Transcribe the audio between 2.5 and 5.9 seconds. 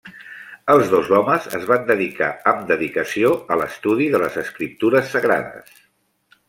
amb dedicació a l'estudi de les escriptures sagrades.